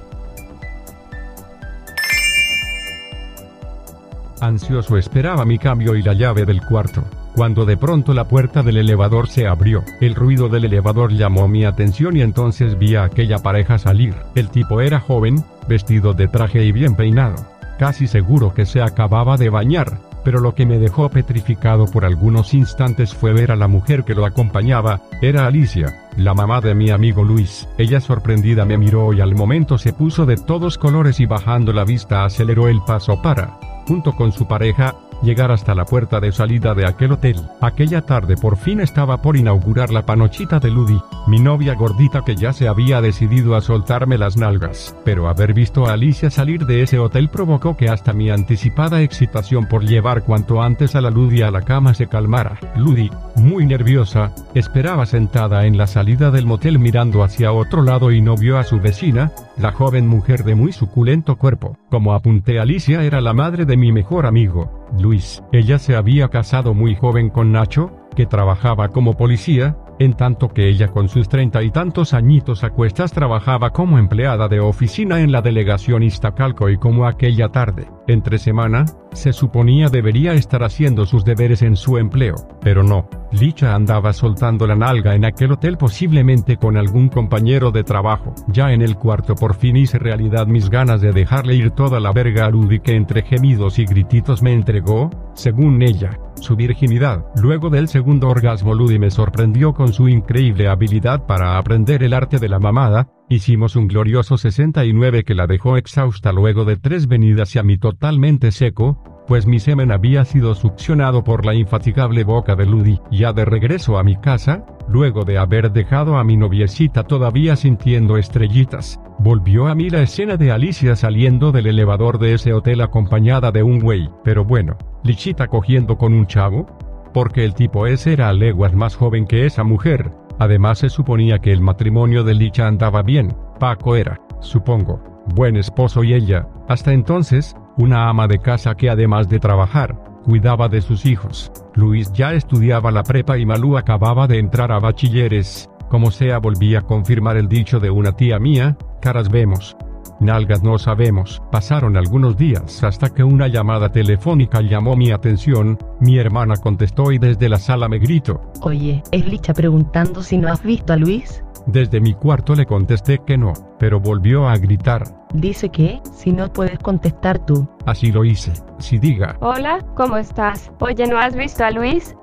[4.45, 7.03] Ansioso esperaba mi cambio y la llave del cuarto.
[7.35, 11.65] Cuando de pronto la puerta del elevador se abrió, el ruido del elevador llamó mi
[11.65, 14.15] atención y entonces vi a aquella pareja salir.
[14.35, 17.37] El tipo era joven, vestido de traje y bien peinado.
[17.79, 22.53] Casi seguro que se acababa de bañar, pero lo que me dejó petrificado por algunos
[22.53, 26.91] instantes fue ver a la mujer que lo acompañaba, era Alicia, la mamá de mi
[26.91, 27.67] amigo Luis.
[27.79, 31.85] Ella sorprendida me miró y al momento se puso de todos colores y bajando la
[31.85, 36.75] vista aceleró el paso para junto con su pareja, llegar hasta la puerta de salida
[36.75, 37.37] de aquel hotel.
[37.61, 42.37] Aquella tarde por fin estaba por inaugurar la panochita de Ludi, mi novia gordita que
[42.37, 44.97] ya se había decidido a soltarme las nalgas.
[45.05, 49.67] Pero haber visto a Alicia salir de ese hotel provocó que hasta mi anticipada excitación
[49.67, 52.59] por llevar cuanto antes a la Ludi a la cama se calmara.
[52.77, 58.21] Ludi, muy nerviosa, esperaba sentada en la salida del motel mirando hacia otro lado y
[58.21, 61.79] no vio a su vecina, la joven mujer de muy suculento cuerpo.
[61.91, 65.43] Como apunté Alicia era la madre de mi mejor amigo, Luis.
[65.53, 70.69] Ella se había casado muy joven con Nacho, que trabajaba como policía, en tanto que
[70.69, 75.33] ella con sus treinta y tantos añitos a cuestas trabajaba como empleada de oficina en
[75.33, 81.25] la delegación Iztacalco y como aquella tarde, entre semana, se suponía debería estar haciendo sus
[81.25, 86.57] deberes en su empleo, pero no, Licha andaba soltando la nalga en aquel hotel posiblemente
[86.57, 88.35] con algún compañero de trabajo.
[88.49, 92.13] Ya en el cuarto por fin hice realidad mis ganas de dejarle ir toda la
[92.13, 97.25] verga a Ludi que entre gemidos y grititos me entregó, según ella, su virginidad.
[97.37, 102.39] Luego del segundo orgasmo Ludi me sorprendió con su increíble habilidad para aprender el arte
[102.39, 107.55] de la mamada, hicimos un glorioso 69 que la dejó exhausta luego de tres venidas
[107.55, 112.55] y a mí totalmente seco, pues mi semen había sido succionado por la infatigable boca
[112.57, 113.01] de Ludi.
[113.11, 118.19] Ya de regreso a mi casa, luego de haber dejado a mi noviecita todavía sintiendo
[118.19, 123.51] estrellitas, volvió a mí la escena de Alicia saliendo del elevador de ese hotel acompañada
[123.51, 124.11] de un güey.
[124.23, 126.67] Pero bueno, Lichita cogiendo con un chavo,
[127.15, 130.11] porque el tipo ese era a leguas más joven que esa mujer.
[130.39, 135.01] Además se suponía que el matrimonio de Licha andaba bien, Paco era, supongo,
[135.35, 140.69] buen esposo y ella, hasta entonces, una ama de casa que además de trabajar, cuidaba
[140.69, 141.53] de sus hijos.
[141.75, 145.69] Luis ya estudiaba la prepa y Malú acababa de entrar a bachilleres.
[145.89, 149.77] Como sea volví a confirmar el dicho de una tía mía, caras vemos.
[150.21, 151.43] Nalgas no sabemos.
[151.51, 157.19] Pasaron algunos días hasta que una llamada telefónica llamó mi atención, mi hermana contestó y
[157.19, 158.41] desde la sala me gritó.
[158.63, 161.45] Oye, es Licha preguntando si no has visto a Luis.
[161.67, 165.03] Desde mi cuarto le contesté que no, pero volvió a gritar.
[165.33, 167.67] Dice que, si no puedes contestar tú.
[167.87, 168.53] Así lo hice.
[168.79, 169.37] Si diga.
[169.41, 170.71] Hola, ¿cómo estás?
[170.81, 172.15] Oye, ¿no has visto a Luis?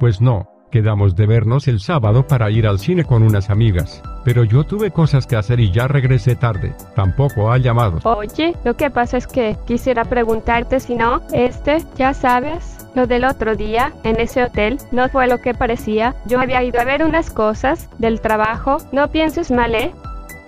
[0.00, 4.02] Pues no, quedamos de vernos el sábado para ir al cine con unas amigas.
[4.28, 6.74] Pero yo tuve cosas que hacer y ya regresé tarde.
[6.94, 7.98] Tampoco ha llamado.
[8.04, 13.24] Oye, lo que pasa es que quisiera preguntarte si no, este, ya sabes, lo del
[13.24, 16.14] otro día, en ese hotel, no fue lo que parecía.
[16.26, 18.76] Yo había ido a ver unas cosas del trabajo.
[18.92, 19.94] No pienses mal, ¿eh?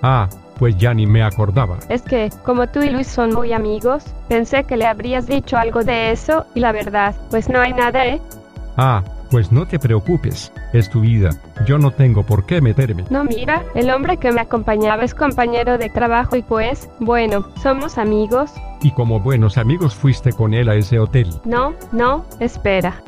[0.02, 0.28] Ah,
[0.58, 1.78] pues ya ni me acordaba.
[1.88, 5.84] Es que, como tú y Luis son muy amigos, pensé que le habrías dicho algo
[5.84, 8.20] de eso y la verdad, pues no hay nada, ¿eh?
[8.76, 11.31] Ah, pues no te preocupes, es tu vida,
[11.67, 13.05] yo no tengo por qué meterme.
[13.11, 17.99] No, mira, el hombre que me acompañaba es compañero de trabajo y pues, bueno, somos
[17.99, 18.53] amigos.
[18.82, 21.29] Y como buenos amigos fuiste con él a ese hotel.
[21.44, 23.03] No, no, espera.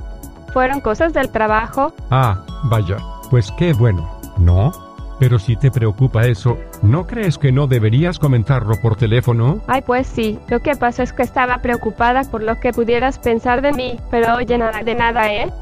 [0.53, 1.95] ¿Fueron cosas del trabajo?
[2.11, 2.99] Ah, vaya,
[3.31, 4.73] pues qué bueno, ¿no?
[5.19, 9.61] Pero si te preocupa eso, ¿no crees que no deberías comentarlo por teléfono?
[9.69, 13.63] Ay, pues sí, lo que pasa es que estaba preocupada por lo que pudieras pensar
[13.63, 15.53] de mí, pero oye, nada de nada, ¿eh?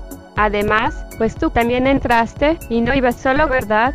[0.43, 3.93] Además, pues tú también entraste, y no ibas solo, ¿verdad?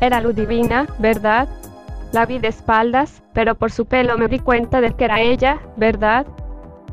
[0.00, 1.50] Era Ludivina, ¿verdad?
[2.12, 5.58] La vi de espaldas, pero por su pelo me di cuenta de que era ella,
[5.76, 6.26] ¿verdad?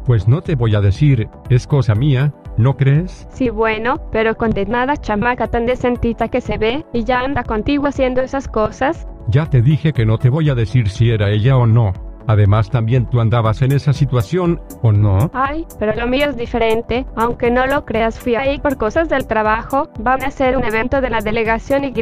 [0.05, 3.25] Pues no te voy a decir, es cosa mía, ¿no crees?
[3.31, 8.19] Sí, bueno, pero condenada chamaca tan decentita que se ve, y ya anda contigo haciendo
[8.19, 9.07] esas cosas.
[9.29, 11.93] Ya te dije que no te voy a decir si era ella o no.
[12.29, 15.31] Además también tú andabas en esa situación, ¿o no?
[15.33, 17.07] Ay, pero lo mío es diferente.
[17.15, 19.89] Aunque no lo creas, fui ahí por cosas del trabajo.
[19.99, 21.95] Van a hacer un evento de la delegación Y.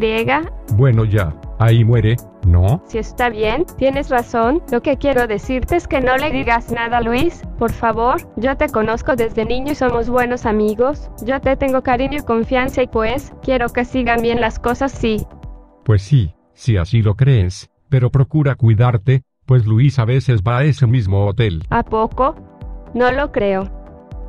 [0.73, 2.83] Bueno ya, ahí muere, ¿no?
[2.87, 4.61] Si está bien, tienes razón.
[4.69, 7.43] Lo que quiero decirte es que no le digas nada a Luis.
[7.57, 11.09] Por favor, yo te conozco desde niño y somos buenos amigos.
[11.25, 15.25] Yo te tengo cariño y confianza y pues, quiero que sigan bien las cosas, sí.
[15.85, 20.63] Pues sí, si así lo crees, pero procura cuidarte, pues Luis a veces va a
[20.65, 21.63] ese mismo hotel.
[21.71, 22.35] ¿A poco?
[22.93, 23.71] No lo creo.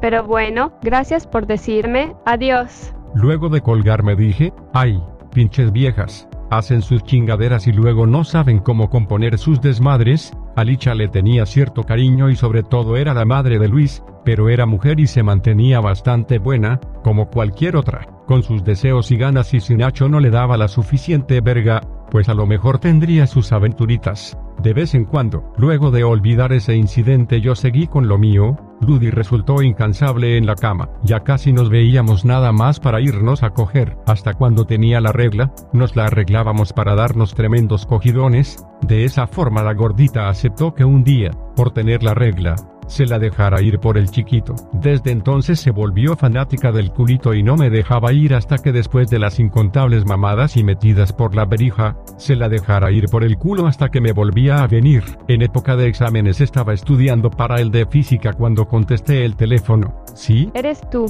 [0.01, 2.15] Pero bueno, gracias por decirme.
[2.25, 2.95] Adiós.
[3.15, 5.03] Luego de colgarme dije, ay,
[5.35, 10.33] pinches viejas, hacen sus chingaderas y luego no saben cómo componer sus desmadres.
[10.57, 14.67] Alicia le tenía cierto cariño y sobre todo era la madre de Luis, pero era
[14.67, 19.61] mujer y se mantenía bastante buena, como cualquier otra, con sus deseos y ganas y
[19.61, 21.81] si Nacho no le daba la suficiente verga,
[22.11, 24.39] pues a lo mejor tendría sus aventuritas.
[24.63, 29.11] De vez en cuando, luego de olvidar ese incidente yo seguí con lo mío, Ludi
[29.11, 33.97] resultó incansable en la cama, ya casi nos veíamos nada más para irnos a coger,
[34.07, 39.63] hasta cuando tenía la regla, nos la arreglábamos para darnos tremendos cogidones, de esa forma
[39.63, 42.57] la gordita aceptó que un día, por tener la regla,
[42.89, 44.55] se la dejara ir por el chiquito.
[44.73, 49.09] Desde entonces se volvió fanática del culito y no me dejaba ir hasta que después
[49.09, 53.37] de las incontables mamadas y metidas por la verija, se la dejara ir por el
[53.37, 55.05] culo hasta que me volvía a venir.
[55.29, 60.03] En época de exámenes estaba estudiando para el de física cuando contesté el teléfono.
[60.15, 60.51] ¿Sí?
[60.55, 61.07] Eres tú.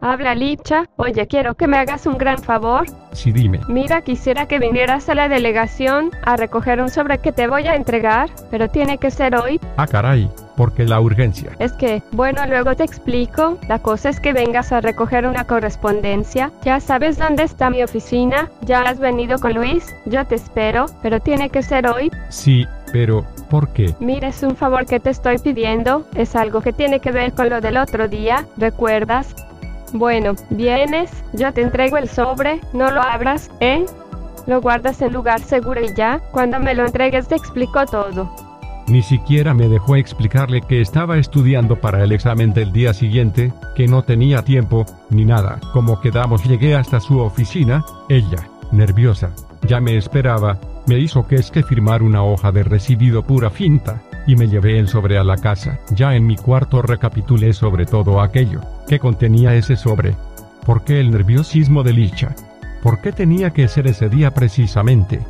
[0.00, 2.86] Habla Licha, oye quiero que me hagas un gran favor.
[3.12, 3.60] Sí, dime.
[3.68, 7.74] Mira, quisiera que vinieras a la delegación a recoger un sobre que te voy a
[7.74, 9.60] entregar, pero tiene que ser hoy.
[9.76, 11.52] Ah, caray, porque la urgencia.
[11.60, 13.58] Es que, bueno, luego te explico.
[13.68, 16.50] La cosa es que vengas a recoger una correspondencia.
[16.64, 18.50] Ya sabes dónde está mi oficina.
[18.62, 19.94] Ya has venido con Luis.
[20.04, 22.10] Yo te espero, pero tiene que ser hoy.
[22.28, 23.94] Sí, pero, ¿por qué?
[24.00, 26.04] Mira, es un favor que te estoy pidiendo.
[26.16, 28.44] Es algo que tiene que ver con lo del otro día.
[28.56, 29.36] ¿Recuerdas?
[29.92, 33.86] Bueno, vienes, yo te entrego el sobre, no lo abras, ¿eh?
[34.48, 38.47] Lo guardas en lugar seguro y ya, cuando me lo entregues te explico todo.
[38.88, 43.86] Ni siquiera me dejó explicarle que estaba estudiando para el examen del día siguiente, que
[43.86, 45.60] no tenía tiempo, ni nada.
[45.74, 49.30] Como quedamos llegué hasta su oficina, ella, nerviosa,
[49.66, 54.00] ya me esperaba, me hizo que es que firmar una hoja de recibido pura finta,
[54.26, 55.80] y me llevé el sobre a la casa.
[55.90, 60.14] Ya en mi cuarto recapitulé sobre todo aquello que contenía ese sobre.
[60.64, 62.34] ¿Por qué el nerviosismo de Licha?
[62.82, 65.20] ¿Por qué tenía que ser ese día precisamente?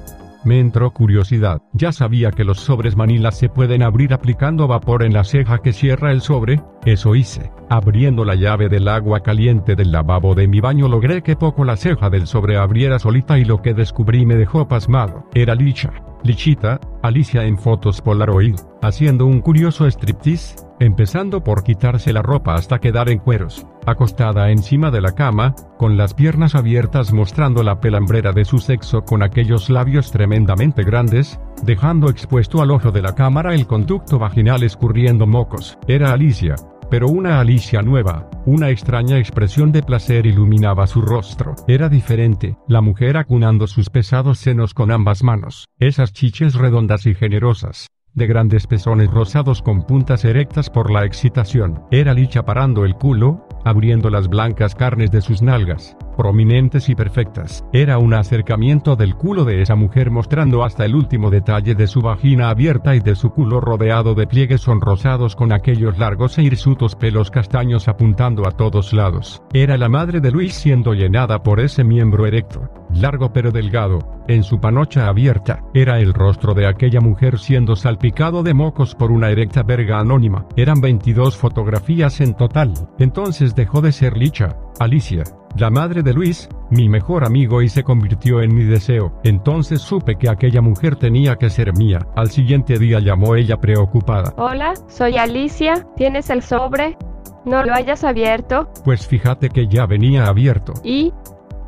[0.49, 1.61] Me entró curiosidad.
[1.75, 5.75] Ya sabía que los sobres Manila se pueden abrir aplicando vapor en la ceja que
[5.75, 6.63] cierra el sobre.
[6.87, 7.53] Eso hice.
[7.69, 11.77] Abriendo la llave del agua caliente del lavabo de mi baño logré que poco la
[11.77, 15.27] ceja del sobre abriera solita y lo que descubrí me dejó pasmado.
[15.35, 15.93] Era Licha.
[16.25, 22.79] Lichita, Alicia en fotos Polaroid, haciendo un curioso striptease, empezando por quitarse la ropa hasta
[22.79, 28.33] quedar en cueros, acostada encima de la cama, con las piernas abiertas mostrando la pelambrera
[28.33, 33.55] de su sexo con aquellos labios tremendamente grandes, dejando expuesto al ojo de la cámara
[33.55, 35.79] el conducto vaginal escurriendo mocos.
[35.87, 36.55] Era Alicia,
[36.91, 41.55] pero una Alicia nueva, una extraña expresión de placer iluminaba su rostro.
[41.67, 47.15] Era diferente, la mujer acunando sus pesados senos con ambas manos, esas chiches redondas y
[47.15, 51.83] generosas, de grandes pezones rosados con puntas erectas por la excitación.
[51.91, 57.65] Era Licha parando el culo, abriendo las blancas carnes de sus nalgas, prominentes y perfectas.
[57.73, 62.01] Era un acercamiento del culo de esa mujer mostrando hasta el último detalle de su
[62.01, 66.97] vagina abierta y de su culo rodeado de pliegues sonrosados con aquellos largos e hirsutos
[66.97, 69.43] pelos castaños apuntando a todos lados.
[69.53, 73.99] Era la madre de Luis siendo llenada por ese miembro erecto, largo pero delgado,
[74.29, 75.63] en su panocha abierta.
[75.75, 80.47] Era el rostro de aquella mujer siendo salpicado de mocos por una erecta verga anónima.
[80.57, 82.75] Eran 22 fotografías en total.
[82.99, 85.25] Entonces dejó de ser Licha, Alicia,
[85.57, 89.13] la madre de Luis, mi mejor amigo y se convirtió en mi deseo.
[89.25, 92.07] Entonces supe que aquella mujer tenía que ser mía.
[92.17, 94.35] Al siguiente día llamó ella preocupada.
[94.37, 95.87] Hola, soy Alicia.
[95.97, 96.97] ¿Tienes el sobre?
[97.45, 98.69] ¿No lo hayas abierto?
[98.85, 100.75] Pues fíjate que ya venía abierto.
[100.85, 101.13] ¿Y?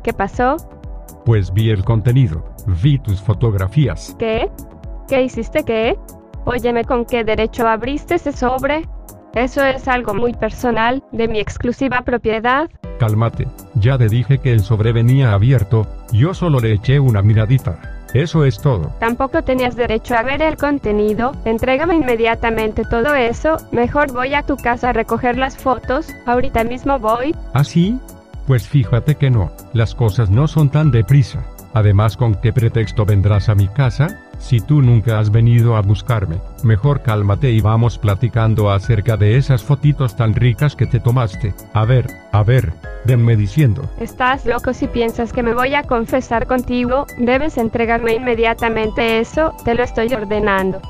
[0.03, 0.57] ¿Qué pasó?
[1.25, 2.45] Pues vi el contenido,
[2.81, 4.15] vi tus fotografías.
[4.17, 4.49] ¿Qué?
[5.07, 5.97] ¿Qué hiciste qué?
[6.45, 8.87] Óyeme, ¿con qué derecho abriste ese sobre?
[9.35, 12.69] Eso es algo muy personal, de mi exclusiva propiedad.
[12.99, 13.47] cálmate.
[13.75, 17.79] Ya te dije que el sobre venía abierto, yo solo le eché una miradita.
[18.13, 18.91] Eso es todo.
[18.99, 21.31] Tampoco tenías derecho a ver el contenido.
[21.45, 23.55] Entrégame inmediatamente todo eso.
[23.71, 26.09] Mejor voy a tu casa a recoger las fotos.
[26.25, 27.33] Ahorita mismo voy.
[27.53, 27.97] ¿Ah, sí?
[28.47, 29.51] Pues fíjate que no.
[29.73, 31.45] Las cosas no son tan deprisa.
[31.73, 34.19] Además, ¿con qué pretexto vendrás a mi casa?
[34.41, 39.63] Si tú nunca has venido a buscarme, mejor cálmate y vamos platicando acerca de esas
[39.63, 41.53] fotitos tan ricas que te tomaste.
[41.73, 42.73] A ver, a ver,
[43.05, 43.89] denme diciendo.
[43.99, 47.05] Estás loco si piensas que me voy a confesar contigo.
[47.17, 49.53] Debes entregarme inmediatamente eso.
[49.63, 50.81] Te lo estoy ordenando.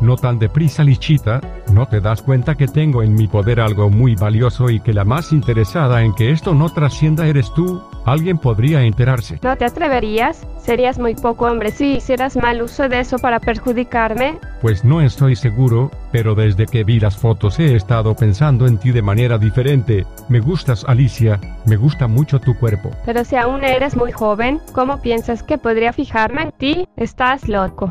[0.00, 1.40] No tan deprisa, Lichita,
[1.72, 5.04] ¿no te das cuenta que tengo en mi poder algo muy valioso y que la
[5.04, 7.82] más interesada en que esto no trascienda eres tú?
[8.06, 9.38] Alguien podría enterarse.
[9.42, 10.46] ¿No te atreverías?
[10.58, 14.38] Serías muy poco hombre si hicieras mal uso de eso para perjudicarme.
[14.62, 18.92] Pues no estoy seguro, pero desde que vi las fotos he estado pensando en ti
[18.92, 20.06] de manera diferente.
[20.30, 22.90] Me gustas, Alicia, me gusta mucho tu cuerpo.
[23.04, 26.88] Pero si aún eres muy joven, ¿cómo piensas que podría fijarme en ti?
[26.96, 27.90] Estás loco.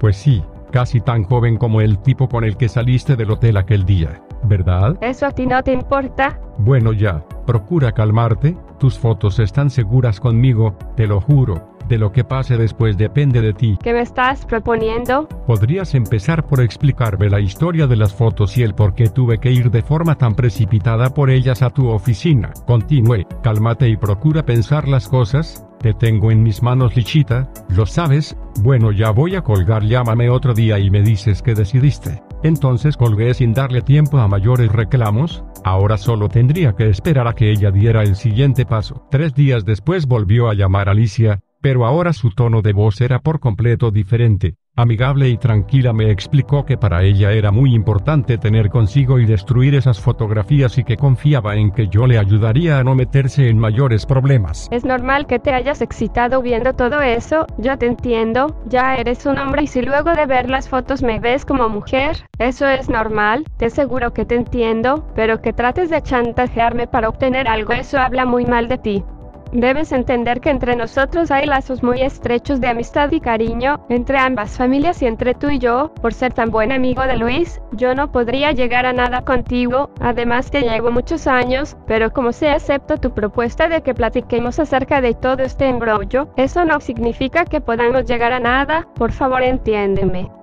[0.00, 3.84] Pues sí, casi tan joven como el tipo con el que saliste del hotel aquel
[3.84, 4.96] día, ¿verdad?
[5.00, 6.40] ¿Eso a ti no te importa?
[6.58, 11.76] Bueno ya, procura calmarte, tus fotos están seguras conmigo, te lo juro.
[11.88, 13.78] De lo que pase después depende de ti.
[13.82, 15.26] ¿Qué me estás proponiendo?
[15.46, 19.50] Podrías empezar por explicarme la historia de las fotos y el por qué tuve que
[19.50, 22.52] ir de forma tan precipitada por ellas a tu oficina.
[22.66, 25.64] Continúe, cálmate y procura pensar las cosas.
[25.80, 28.36] Te tengo en mis manos, Lichita, ¿lo sabes?
[28.62, 32.20] Bueno, ya voy a colgar, llámame otro día y me dices qué decidiste.
[32.42, 37.52] Entonces colgué sin darle tiempo a mayores reclamos, ahora solo tendría que esperar a que
[37.52, 39.06] ella diera el siguiente paso.
[39.10, 43.38] Tres días después volvió a llamar Alicia, pero ahora su tono de voz era por
[43.38, 44.56] completo diferente.
[44.78, 49.74] Amigable y tranquila me explicó que para ella era muy importante tener consigo y destruir
[49.74, 54.06] esas fotografías y que confiaba en que yo le ayudaría a no meterse en mayores
[54.06, 54.68] problemas.
[54.70, 59.38] Es normal que te hayas excitado viendo todo eso, yo te entiendo, ya eres un
[59.38, 63.46] hombre y si luego de ver las fotos me ves como mujer, eso es normal,
[63.56, 68.26] te aseguro que te entiendo, pero que trates de chantajearme para obtener algo, eso habla
[68.26, 69.04] muy mal de ti.
[69.52, 74.56] Debes entender que entre nosotros hay lazos muy estrechos de amistad y cariño, entre ambas
[74.56, 78.12] familias y entre tú y yo, por ser tan buen amigo de Luis, yo no
[78.12, 83.14] podría llegar a nada contigo, además te llevo muchos años, pero como sé acepto tu
[83.14, 88.32] propuesta de que platiquemos acerca de todo este embrollo, eso no significa que podamos llegar
[88.32, 90.37] a nada, por favor entiéndeme.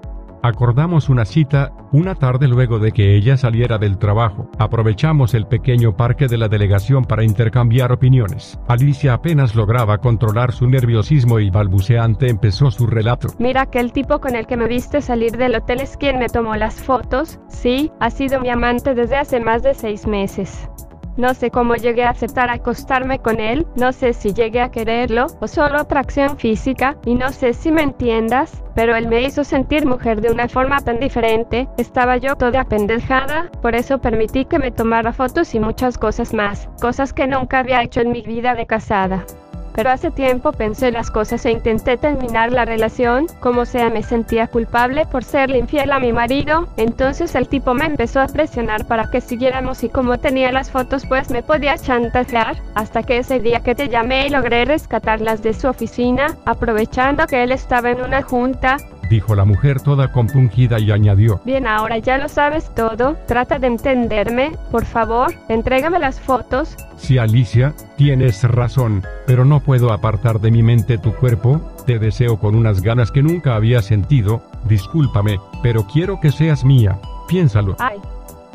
[0.46, 4.48] Acordamos una cita, una tarde luego de que ella saliera del trabajo.
[4.60, 8.60] Aprovechamos el pequeño parque de la delegación para intercambiar opiniones.
[8.68, 13.30] Alicia apenas lograba controlar su nerviosismo y balbuceante empezó su relato.
[13.40, 16.56] Mira aquel tipo con el que me viste salir del hotel es quien me tomó
[16.56, 17.40] las fotos.
[17.48, 20.70] Sí, ha sido mi amante desde hace más de seis meses.
[21.18, 25.28] No sé cómo llegué a aceptar acostarme con él, no sé si llegué a quererlo
[25.40, 29.86] o solo atracción física, y no sé si me entiendas, pero él me hizo sentir
[29.86, 34.72] mujer de una forma tan diferente, estaba yo toda apendejada, por eso permití que me
[34.72, 38.66] tomara fotos y muchas cosas más, cosas que nunca había hecho en mi vida de
[38.66, 39.26] casada
[39.76, 44.48] pero hace tiempo pensé las cosas e intenté terminar la relación, como sea me sentía
[44.48, 49.10] culpable por serle infiel a mi marido, entonces el tipo me empezó a presionar para
[49.12, 53.62] que siguiéramos y como tenía las fotos pues me podía chantajear, hasta que ese día
[53.62, 58.22] que te llamé y logré rescatarlas de su oficina, aprovechando que él estaba en una
[58.22, 58.78] junta,
[59.10, 61.42] dijo la mujer toda compungida y añadió.
[61.46, 66.76] Bien, ahora ya lo sabes todo, trata de entenderme, por favor, entrégame las fotos.
[66.98, 72.38] Sí, Alicia, tienes razón, pero no puedo apartar de mi mente tu cuerpo, te deseo
[72.38, 77.76] con unas ganas que nunca había sentido, discúlpame, pero quiero que seas mía, piénsalo.
[77.80, 78.00] Ay.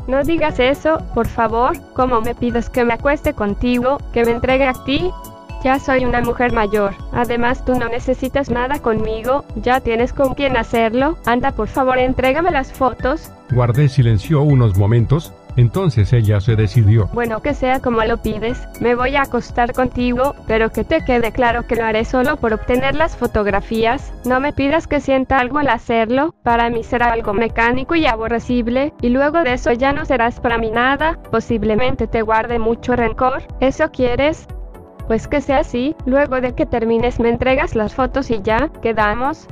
[0.07, 4.65] No digas eso, por favor, como me pides que me acueste contigo, que me entregue
[4.65, 5.11] a ti,
[5.63, 6.93] ya soy una mujer mayor.
[7.11, 9.45] Además, tú no necesitas nada conmigo.
[9.55, 11.17] Ya tienes con quién hacerlo.
[11.25, 13.31] Anda, por favor, entrégame las fotos.
[13.51, 15.33] Guardé silencio unos momentos.
[15.57, 17.09] Entonces ella se decidió.
[17.13, 21.31] Bueno, que sea como lo pides, me voy a acostar contigo, pero que te quede
[21.31, 24.13] claro que lo haré solo por obtener las fotografías.
[24.25, 28.93] No me pidas que sienta algo al hacerlo, para mí será algo mecánico y aborrecible,
[29.01, 33.43] y luego de eso ya no serás para mí nada, posiblemente te guarde mucho rencor.
[33.59, 34.47] ¿Eso quieres?
[35.11, 39.45] Pues que sea así, luego de que termines me entregas las fotos y ya, quedamos.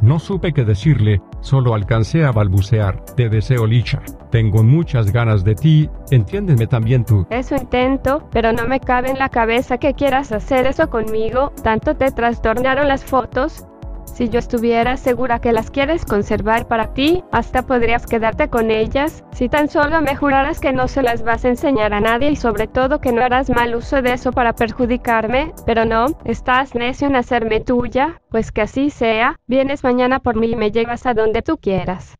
[0.00, 3.04] No supe qué decirle, solo alcancé a balbucear.
[3.16, 4.00] Te deseo licha.
[4.30, 7.26] Tengo muchas ganas de ti, entiéndeme también tú.
[7.30, 11.50] Eso intento, pero no me cabe en la cabeza que quieras hacer eso conmigo.
[11.64, 13.66] Tanto te trastornaron las fotos.
[14.14, 19.24] Si yo estuviera segura que las quieres conservar para ti, hasta podrías quedarte con ellas,
[19.32, 22.36] si tan solo me juraras que no se las vas a enseñar a nadie y
[22.36, 27.08] sobre todo que no harás mal uso de eso para perjudicarme, pero no, estás necio
[27.08, 31.14] en hacerme tuya, pues que así sea, vienes mañana por mí y me llevas a
[31.14, 32.14] donde tú quieras.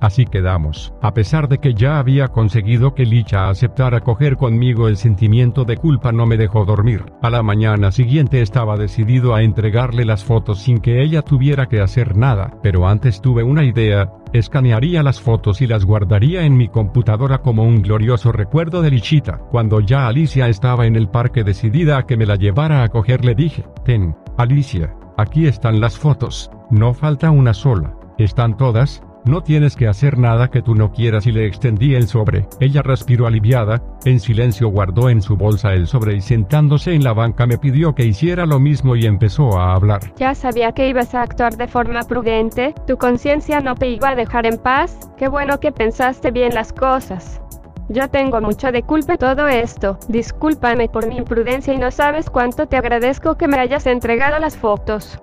[0.00, 0.94] Así quedamos.
[1.02, 5.76] A pesar de que ya había conseguido que Licha aceptara coger conmigo el sentimiento de
[5.76, 7.04] culpa no me dejó dormir.
[7.22, 11.80] A la mañana siguiente estaba decidido a entregarle las fotos sin que ella tuviera que
[11.80, 16.68] hacer nada, pero antes tuve una idea, escanearía las fotos y las guardaría en mi
[16.68, 19.38] computadora como un glorioso recuerdo de Lichita.
[19.50, 23.22] Cuando ya Alicia estaba en el parque decidida a que me la llevara a coger
[23.22, 29.42] le dije, ten, Alicia, aquí están las fotos, no falta una sola, están todas, no
[29.42, 32.46] tienes que hacer nada que tú no quieras y le extendí el sobre.
[32.60, 37.12] Ella respiró aliviada, en silencio guardó en su bolsa el sobre y sentándose en la
[37.12, 40.00] banca me pidió que hiciera lo mismo y empezó a hablar.
[40.16, 44.14] Ya sabía que ibas a actuar de forma prudente, tu conciencia no te iba a
[44.14, 47.40] dejar en paz, qué bueno que pensaste bien las cosas.
[47.88, 49.98] Yo tengo mucho de culpa en todo esto.
[50.06, 54.56] Discúlpame por mi imprudencia y no sabes cuánto te agradezco que me hayas entregado las
[54.56, 55.20] fotos.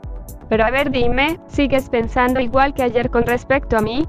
[0.50, 4.08] Pero a ver, dime, ¿sigues pensando igual que ayer con respecto a mí?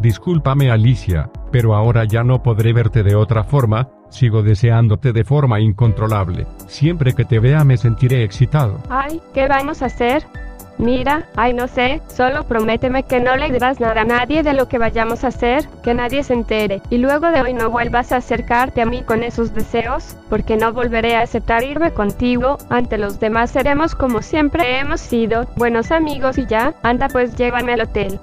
[0.00, 5.60] Discúlpame Alicia, pero ahora ya no podré verte de otra forma, sigo deseándote de forma
[5.60, 6.46] incontrolable.
[6.66, 8.78] Siempre que te vea me sentiré excitado.
[8.88, 10.24] Ay, ¿qué vamos a hacer?
[10.78, 14.68] Mira, ay no sé, solo prométeme que no le dirás nada a nadie de lo
[14.68, 18.18] que vayamos a hacer, que nadie se entere, y luego de hoy no vuelvas a
[18.18, 23.18] acercarte a mí con esos deseos, porque no volveré a aceptar irme contigo, ante los
[23.18, 28.20] demás seremos como siempre hemos sido, buenos amigos y ya, anda pues llévame al hotel.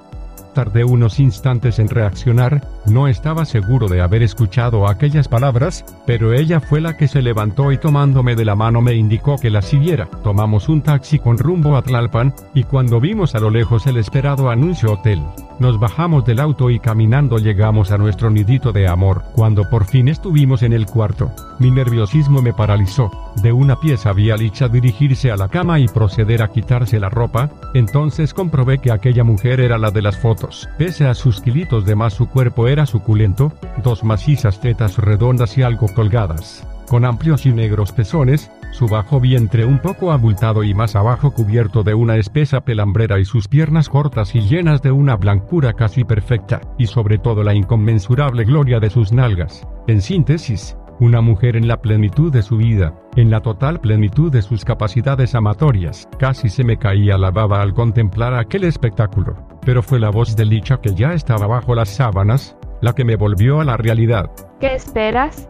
[0.56, 6.60] Tardé unos instantes en reaccionar, no estaba seguro de haber escuchado aquellas palabras, pero ella
[6.60, 10.08] fue la que se levantó y tomándome de la mano me indicó que la siguiera.
[10.24, 14.48] Tomamos un taxi con rumbo a Tlalpan, y cuando vimos a lo lejos el esperado
[14.48, 15.20] anuncio hotel,
[15.58, 19.24] nos bajamos del auto y caminando llegamos a nuestro nidito de amor.
[19.34, 23.10] Cuando por fin estuvimos en el cuarto, mi nerviosismo me paralizó.
[23.42, 27.10] De una pieza vi a Licha dirigirse a la cama y proceder a quitarse la
[27.10, 30.45] ropa, entonces comprobé que aquella mujer era la de las fotos.
[30.78, 35.62] Pese a sus kilitos de más su cuerpo era suculento, dos macizas tetas redondas y
[35.62, 40.96] algo colgadas, con amplios y negros pezones, su bajo vientre un poco abultado y más
[40.96, 45.72] abajo cubierto de una espesa pelambrera y sus piernas cortas y llenas de una blancura
[45.72, 49.66] casi perfecta, y sobre todo la inconmensurable gloria de sus nalgas.
[49.86, 54.42] En síntesis, una mujer en la plenitud de su vida, en la total plenitud de
[54.42, 56.08] sus capacidades amatorias.
[56.18, 60.44] Casi se me caía la baba al contemplar aquel espectáculo, pero fue la voz de
[60.44, 64.30] Licha que ya estaba bajo las sábanas, la que me volvió a la realidad.
[64.60, 65.48] ¿Qué esperas?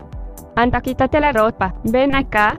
[0.56, 2.58] Anda, quítate la ropa, ven acá,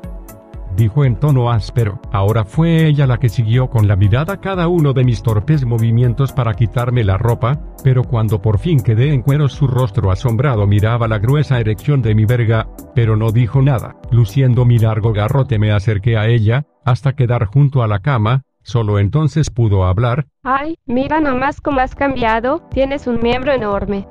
[0.77, 1.99] dijo en tono áspero.
[2.13, 6.31] Ahora fue ella la que siguió con la mirada cada uno de mis torpes movimientos
[6.31, 11.09] para quitarme la ropa, pero cuando por fin quedé en cuero su rostro asombrado miraba
[11.09, 13.97] la gruesa erección de mi verga, pero no dijo nada.
[14.11, 18.99] Luciendo mi largo garrote me acerqué a ella, hasta quedar junto a la cama, Solo
[18.99, 20.25] entonces pudo hablar.
[20.43, 24.05] Ay, mira nomás cómo has cambiado, tienes un miembro enorme.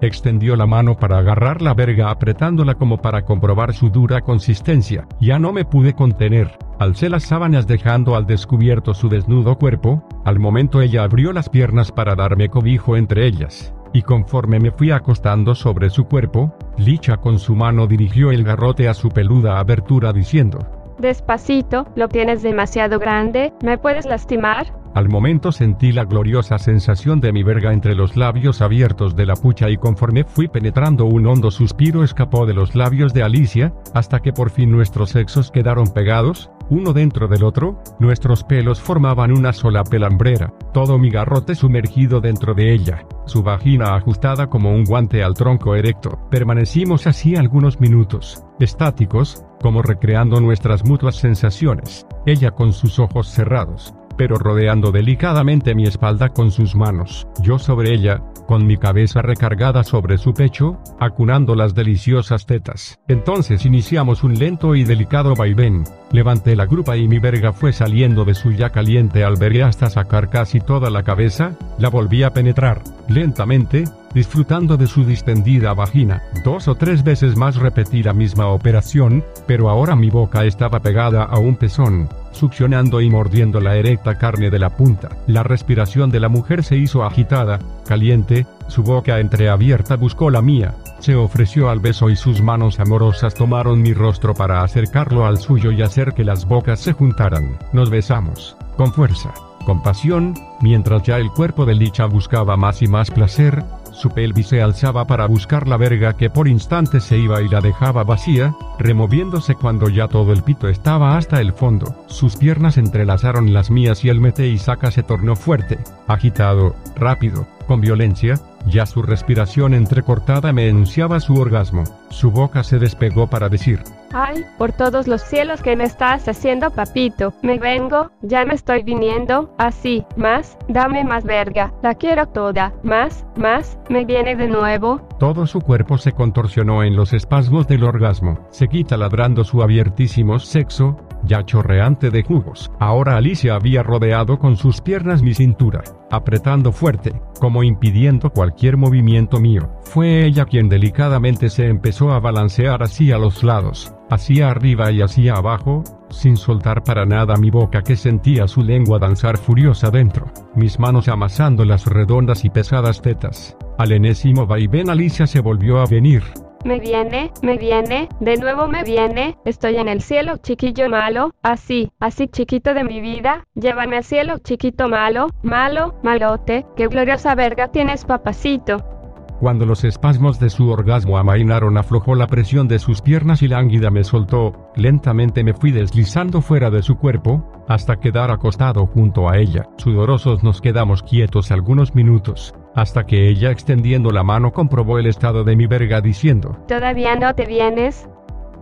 [0.00, 5.06] Extendió la mano para agarrar la verga apretándola como para comprobar su dura consistencia.
[5.20, 6.58] Ya no me pude contener.
[6.78, 10.06] Alcé las sábanas dejando al descubierto su desnudo cuerpo.
[10.24, 13.72] Al momento ella abrió las piernas para darme cobijo entre ellas.
[13.94, 18.88] Y conforme me fui acostando sobre su cuerpo, Licha con su mano dirigió el garrote
[18.88, 20.58] a su peluda abertura diciendo,
[20.98, 24.66] Despacito, lo tienes demasiado grande, ¿me puedes lastimar?
[24.96, 29.36] Al momento sentí la gloriosa sensación de mi verga entre los labios abiertos de la
[29.36, 34.20] pucha y conforme fui penetrando un hondo suspiro escapó de los labios de Alicia, hasta
[34.20, 39.52] que por fin nuestros sexos quedaron pegados, uno dentro del otro, nuestros pelos formaban una
[39.52, 45.22] sola pelambrera, todo mi garrote sumergido dentro de ella, su vagina ajustada como un guante
[45.22, 46.18] al tronco erecto.
[46.30, 53.94] Permanecimos así algunos minutos, estáticos, como recreando nuestras mutuas sensaciones, ella con sus ojos cerrados,
[54.16, 59.84] pero rodeando delicadamente mi espalda con sus manos, yo sobre ella, con mi cabeza recargada
[59.84, 62.98] sobre su pecho, acunando las deliciosas tetas.
[63.08, 65.84] Entonces iniciamos un lento y delicado vaivén.
[66.12, 70.30] Levanté la grupa y mi verga fue saliendo de su ya caliente albergue hasta sacar
[70.30, 73.84] casi toda la cabeza, la volví a penetrar, lentamente,
[74.16, 76.22] disfrutando de su distendida vagina.
[76.42, 81.24] Dos o tres veces más repetí la misma operación, pero ahora mi boca estaba pegada
[81.24, 85.08] a un pezón succionando y mordiendo la erecta carne de la punta.
[85.26, 90.74] La respiración de la mujer se hizo agitada, caliente, su boca entreabierta buscó la mía,
[91.00, 95.72] se ofreció al beso y sus manos amorosas tomaron mi rostro para acercarlo al suyo
[95.72, 97.58] y hacer que las bocas se juntaran.
[97.72, 99.32] Nos besamos, con fuerza,
[99.64, 103.64] Con pasión, mientras ya el cuerpo de Licha buscaba más y más placer,
[103.96, 107.62] su pelvis se alzaba para buscar la verga que por instantes se iba y la
[107.62, 112.04] dejaba vacía, removiéndose cuando ya todo el pito estaba hasta el fondo.
[112.06, 117.46] Sus piernas entrelazaron las mías y el mete y saca se tornó fuerte, agitado, rápido,
[117.66, 121.84] con violencia, ya su respiración entrecortada me enunciaba su orgasmo.
[122.10, 126.70] Su boca se despegó para decir, Ay, por todos los cielos que me estás haciendo,
[126.70, 127.34] papito.
[127.42, 129.54] Me vengo, ya me estoy viniendo.
[129.58, 131.72] Así, más, dame más verga.
[131.82, 132.72] La quiero toda.
[132.82, 135.06] Más, más, me viene de nuevo.
[135.18, 138.46] Todo su cuerpo se contorsionó en los espasmos del orgasmo.
[138.50, 142.70] Se quita ladrando su abiertísimo sexo, ya chorreante de jugos.
[142.78, 149.40] Ahora Alicia había rodeado con sus piernas mi cintura, apretando fuerte, como impidiendo cualquier movimiento
[149.40, 149.70] mío.
[149.82, 155.34] Fue ella quien delicadamente se empezó a balancear hacia los lados, hacia arriba y hacia
[155.34, 160.78] abajo, sin soltar para nada mi boca que sentía su lengua danzar furiosa dentro, mis
[160.78, 163.56] manos amasando las redondas y pesadas tetas.
[163.78, 166.22] Al enésimo vaivén Alicia se volvió a venir,
[166.64, 171.90] me viene, me viene, de nuevo me viene, estoy en el cielo, chiquillo malo, así,
[172.00, 177.68] así chiquito de mi vida, llévame al cielo, chiquito malo, malo, malote, qué gloriosa verga
[177.68, 178.95] tienes, papacito.
[179.40, 183.90] Cuando los espasmos de su orgasmo amainaron aflojó la presión de sus piernas y lánguida
[183.90, 189.36] me soltó, lentamente me fui deslizando fuera de su cuerpo, hasta quedar acostado junto a
[189.36, 189.68] ella.
[189.76, 195.44] Sudorosos nos quedamos quietos algunos minutos, hasta que ella extendiendo la mano comprobó el estado
[195.44, 198.08] de mi verga diciendo, ¿Todavía no te vienes?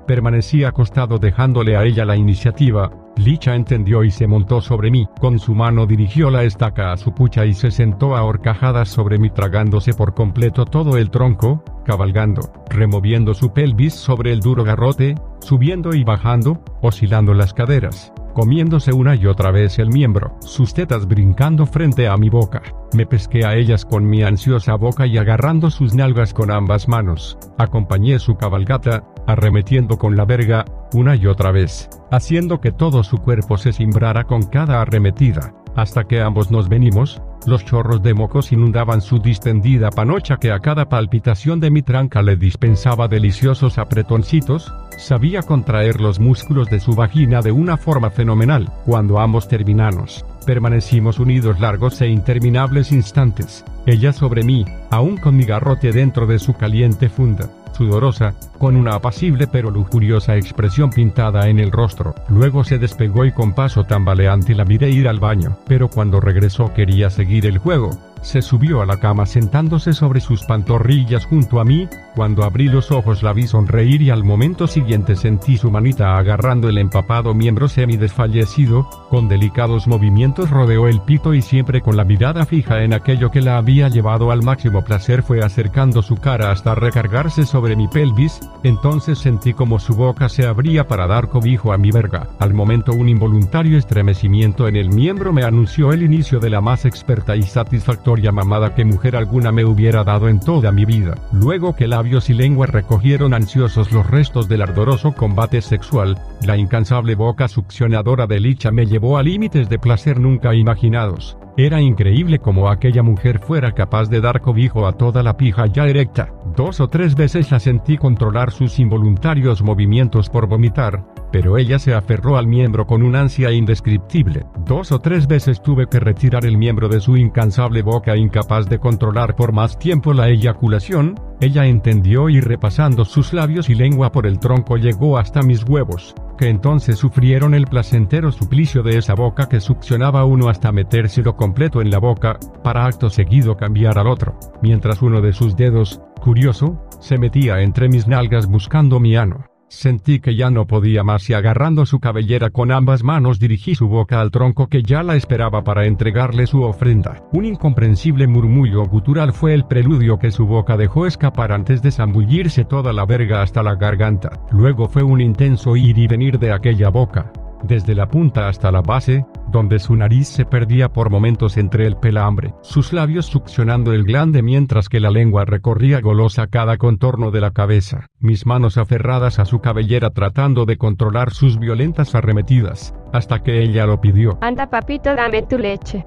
[0.06, 5.38] Permanecí acostado dejándole a ella la iniciativa, Licha entendió y se montó sobre mí, con
[5.38, 9.30] su mano dirigió la estaca a su pucha y se sentó a horcajadas sobre mí
[9.30, 15.94] tragándose por completo todo el tronco, cabalgando, removiendo su pelvis sobre el duro garrote, subiendo
[15.94, 21.66] y bajando, oscilando las caderas comiéndose una y otra vez el miembro, sus tetas brincando
[21.66, 22.62] frente a mi boca.
[22.94, 27.36] Me pesqué a ellas con mi ansiosa boca y agarrando sus nalgas con ambas manos.
[27.58, 33.18] Acompañé su cabalgata, arremetiendo con la verga, una y otra vez, haciendo que todo su
[33.18, 38.52] cuerpo se cimbrara con cada arremetida, hasta que ambos nos venimos, los chorros de mocos
[38.52, 44.72] inundaban su distendida panocha que a cada palpitación de mi tranca le dispensaba deliciosos apretoncitos,
[44.96, 48.72] sabía contraer los músculos de su vagina de una forma fenomenal.
[48.86, 55.44] Cuando ambos terminamos, permanecimos unidos largos e interminables instantes, ella sobre mí, aún con mi
[55.44, 61.58] garrote dentro de su caliente funda sudorosa, con una apacible pero lujuriosa expresión pintada en
[61.58, 62.14] el rostro.
[62.28, 66.72] Luego se despegó y con paso tambaleante la miré ir al baño, pero cuando regresó
[66.72, 67.90] quería seguir el juego.
[68.24, 72.90] Se subió a la cama sentándose sobre sus pantorrillas junto a mí, cuando abrí los
[72.90, 77.68] ojos la vi sonreír y al momento siguiente sentí su manita agarrando el empapado miembro
[77.68, 83.30] semi-desfallecido, con delicados movimientos rodeó el pito y siempre con la mirada fija en aquello
[83.30, 87.88] que la había llevado al máximo placer fue acercando su cara hasta recargarse sobre mi
[87.88, 92.28] pelvis, entonces sentí como su boca se abría para dar cobijo a mi verga.
[92.38, 96.86] Al momento un involuntario estremecimiento en el miembro me anunció el inicio de la más
[96.86, 101.14] experta y satisfactoria mamada que mujer alguna me hubiera dado en toda mi vida.
[101.32, 107.14] Luego que labios y lengua recogieron ansiosos los restos del ardoroso combate sexual, la incansable
[107.14, 111.36] boca succionadora de Licha me llevó a límites de placer nunca imaginados.
[111.56, 115.86] Era increíble como aquella mujer fuera capaz de dar cobijo a toda la pija ya
[115.86, 116.32] erecta.
[116.56, 121.94] Dos o tres veces la sentí controlar sus involuntarios movimientos por vomitar, pero ella se
[121.94, 124.46] aferró al miembro con un ansia indescriptible.
[124.66, 128.80] Dos o tres veces tuve que retirar el miembro de su incansable boca incapaz de
[128.80, 134.26] controlar por más tiempo la eyaculación, ella entendió y repasando sus labios y lengua por
[134.26, 139.48] el tronco llegó hasta mis huevos, que entonces sufrieron el placentero suplicio de esa boca
[139.48, 144.38] que succionaba uno hasta metérselo completo en la boca, para acto seguido cambiar al otro,
[144.62, 149.53] mientras uno de sus dedos, curioso, se metía entre mis nalgas buscando mi ano.
[149.68, 153.88] Sentí que ya no podía más y agarrando su cabellera con ambas manos dirigí su
[153.88, 157.22] boca al tronco que ya la esperaba para entregarle su ofrenda.
[157.32, 162.64] Un incomprensible murmullo gutural fue el preludio que su boca dejó escapar antes de zambullirse
[162.64, 164.44] toda la verga hasta la garganta.
[164.52, 167.32] Luego fue un intenso ir y venir de aquella boca,
[167.66, 171.96] desde la punta hasta la base, donde su nariz se perdía por momentos entre el
[171.96, 177.40] pelambre, sus labios succionando el glande mientras que la lengua recorría golosa cada contorno de
[177.40, 183.42] la cabeza, mis manos aferradas a su cabellera tratando de controlar sus violentas arremetidas, hasta
[183.42, 184.38] que ella lo pidió.
[184.40, 186.04] Anda papito, dame tu leche.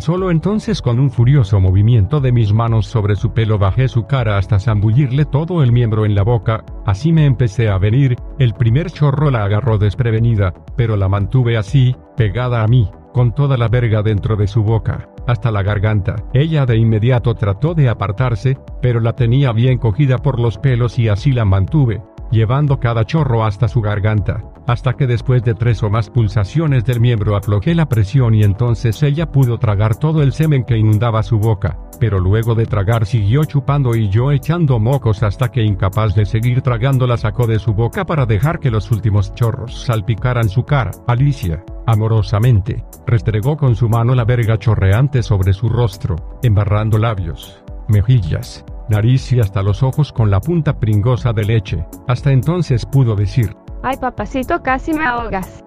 [0.00, 4.38] Solo entonces con un furioso movimiento de mis manos sobre su pelo bajé su cara
[4.38, 8.90] hasta zambullirle todo el miembro en la boca, así me empecé a venir, el primer
[8.90, 14.02] chorro la agarró desprevenida, pero la mantuve así, pegada a mí, con toda la verga
[14.02, 16.16] dentro de su boca, hasta la garganta.
[16.32, 21.08] Ella de inmediato trató de apartarse, pero la tenía bien cogida por los pelos y
[21.08, 25.90] así la mantuve, llevando cada chorro hasta su garganta, hasta que después de tres o
[25.90, 30.64] más pulsaciones del miembro aflojé la presión y entonces ella pudo tragar todo el semen
[30.64, 35.50] que inundaba su boca, pero luego de tragar siguió chupando y yo echando mocos hasta
[35.50, 39.34] que incapaz de seguir tragando la sacó de su boca para dejar que los últimos
[39.34, 40.90] chorros salpicaran su cara.
[41.06, 48.64] Alicia, amorosamente, restregó con su mano la verga chorreante sobre su rostro, embarrando labios, mejillas,
[48.90, 51.86] nariz y hasta los ojos con la punta pringosa de leche.
[52.06, 55.64] Hasta entonces pudo decir, Ay papacito, casi me ahogas.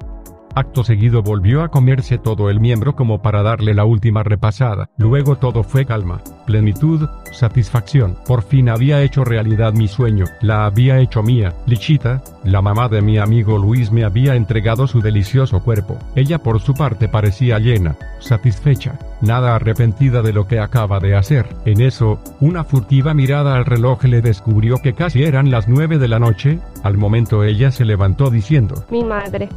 [0.55, 4.89] Acto seguido volvió a comerse todo el miembro como para darle la última repasada.
[4.97, 8.15] Luego todo fue calma, plenitud, satisfacción.
[8.27, 10.25] Por fin había hecho realidad mi sueño.
[10.41, 11.53] La había hecho mía.
[11.65, 15.97] Lichita, la mamá de mi amigo Luis me había entregado su delicioso cuerpo.
[16.15, 21.47] Ella por su parte parecía llena, satisfecha, nada arrepentida de lo que acaba de hacer.
[21.65, 26.07] En eso, una furtiva mirada al reloj le descubrió que casi eran las nueve de
[26.07, 26.59] la noche.
[26.83, 29.49] Al momento ella se levantó diciendo, Mi madre.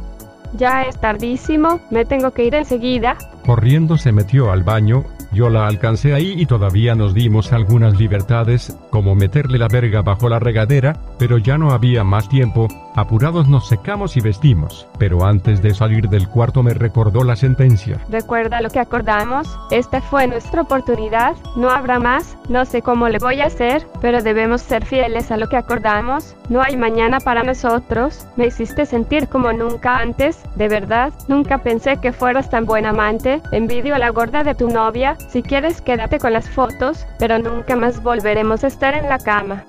[0.53, 3.17] Ya es tardísimo, me tengo que ir enseguida.
[3.47, 8.77] Corriendo se metió al baño, yo la alcancé ahí y todavía nos dimos algunas libertades,
[8.89, 13.69] como meterle la verga bajo la regadera, pero ya no había más tiempo, apurados nos
[13.69, 14.85] secamos y vestimos.
[14.99, 18.01] Pero antes de salir del cuarto me recordó la sentencia.
[18.09, 23.19] Recuerda lo que acordamos, esta fue nuestra oportunidad, no habrá más, no sé cómo le
[23.19, 27.43] voy a hacer, pero debemos ser fieles a lo que acordamos, no hay mañana para
[27.43, 32.85] nosotros, me hiciste sentir como nunca antes, de verdad, nunca pensé que fueras tan buen
[32.85, 37.39] amante, envidio a la gorda de tu novia, si quieres quédate con las fotos, pero
[37.39, 39.65] nunca más volveremos a estar en la cama.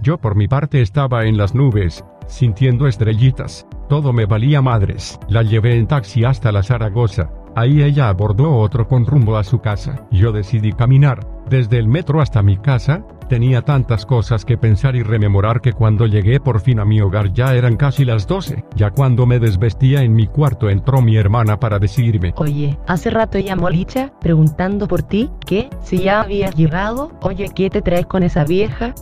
[0.00, 5.18] Yo por mi parte estaba en las nubes, sintiendo estrellitas, todo me valía madres.
[5.28, 7.30] La llevé en taxi hasta la Zaragoza.
[7.54, 10.06] Ahí ella abordó otro con rumbo a su casa.
[10.10, 11.33] Yo decidí caminar.
[11.48, 16.06] Desde el metro hasta mi casa, tenía tantas cosas que pensar y rememorar que cuando
[16.06, 18.64] llegué por fin a mi hogar ya eran casi las 12.
[18.76, 23.38] Ya cuando me desvestía en mi cuarto entró mi hermana para decirme, Oye, hace rato
[23.38, 25.68] llamó Licha preguntando por ti, ¿qué?
[25.82, 28.94] Si ya habías llegado, oye, ¿qué te traes con esa vieja?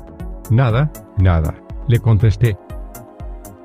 [0.51, 1.55] Nada, nada,
[1.87, 2.57] le contesté.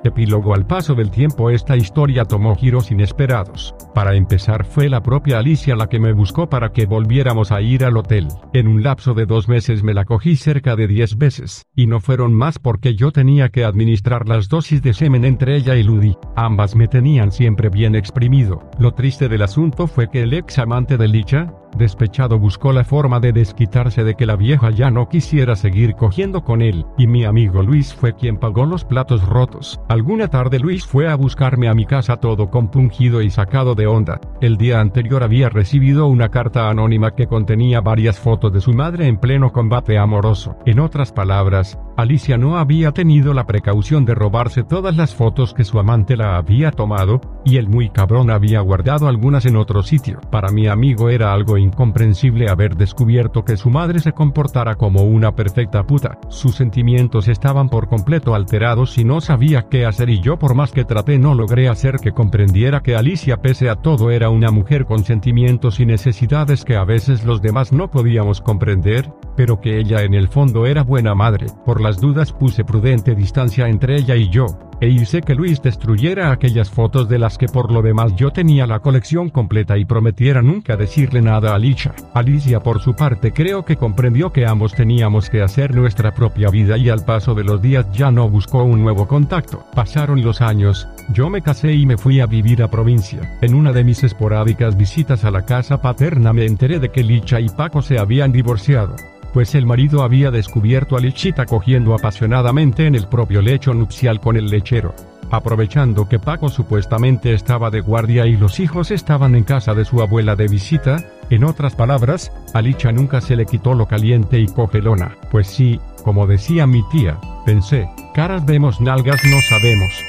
[0.03, 3.75] Epílogo al paso del tiempo esta historia tomó giros inesperados.
[3.93, 7.83] Para empezar fue la propia Alicia la que me buscó para que volviéramos a ir
[7.83, 8.27] al hotel.
[8.53, 11.99] En un lapso de dos meses me la cogí cerca de diez veces, y no
[11.99, 16.15] fueron más porque yo tenía que administrar las dosis de semen entre ella y Ludi.
[16.35, 18.69] Ambas me tenían siempre bien exprimido.
[18.79, 23.19] Lo triste del asunto fue que el ex amante de Licha, Despechado buscó la forma
[23.19, 27.23] de desquitarse de que la vieja ya no quisiera seguir cogiendo con él, y mi
[27.23, 29.79] amigo Luis fue quien pagó los platos rotos.
[29.87, 34.19] Alguna tarde Luis fue a buscarme a mi casa todo compungido y sacado de onda.
[34.41, 39.05] El día anterior había recibido una carta anónima que contenía varias fotos de su madre
[39.05, 40.57] en pleno combate amoroso.
[40.65, 45.63] En otras palabras, Alicia no había tenido la precaución de robarse todas las fotos que
[45.63, 50.19] su amante la había tomado, y el muy cabrón había guardado algunas en otro sitio.
[50.31, 55.35] Para mi amigo era algo incomprensible haber descubierto que su madre se comportara como una
[55.35, 56.17] perfecta puta.
[56.29, 60.71] Sus sentimientos estaban por completo alterados y no sabía qué hacer y yo por más
[60.71, 64.85] que traté no logré hacer que comprendiera que Alicia pese a todo era una mujer
[64.85, 70.03] con sentimientos y necesidades que a veces los demás no podíamos comprender, pero que ella
[70.03, 71.47] en el fondo era buena madre.
[71.65, 74.47] Por las dudas puse prudente distancia entre ella y yo,
[74.79, 78.67] e hice que Luis destruyera aquellas fotos de las que por lo demás yo tenía
[78.67, 81.93] la colección completa y prometiera nunca decirle nada a Licha.
[82.13, 86.77] Alicia por su parte creo que comprendió que ambos teníamos que hacer nuestra propia vida
[86.77, 89.63] y al paso de los días ya no buscó un nuevo contacto.
[89.73, 93.37] Pasaron los años, yo me casé y me fui a vivir a provincia.
[93.41, 97.39] En una de mis esporádicas visitas a la casa paterna me enteré de que Licha
[97.39, 98.95] y Paco se habían divorciado
[99.33, 104.37] pues el marido había descubierto a Lichita cogiendo apasionadamente en el propio lecho nupcial con
[104.37, 104.93] el lechero.
[105.29, 110.01] Aprovechando que Paco supuestamente estaba de guardia y los hijos estaban en casa de su
[110.01, 114.47] abuela de visita, en otras palabras, a Licha nunca se le quitó lo caliente y
[114.47, 115.17] cogelona.
[115.29, 120.03] Pues sí, como decía mi tía, pensé, caras vemos nalgas no sabemos.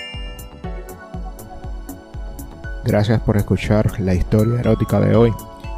[2.85, 5.33] Gracias por escuchar la historia erótica de hoy.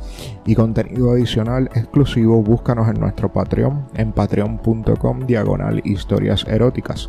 [0.44, 7.08] y contenido adicional exclusivo, búscanos en nuestro Patreon en patreon.com diagonal historias eróticas.